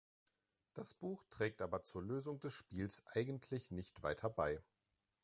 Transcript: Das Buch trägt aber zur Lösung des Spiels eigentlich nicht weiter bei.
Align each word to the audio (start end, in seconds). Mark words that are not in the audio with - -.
Das 0.73 0.95
Buch 0.95 1.23
trägt 1.29 1.61
aber 1.61 1.83
zur 1.83 2.01
Lösung 2.01 2.39
des 2.39 2.53
Spiels 2.53 3.03
eigentlich 3.11 3.69
nicht 3.69 4.01
weiter 4.01 4.31
bei. 4.31 4.59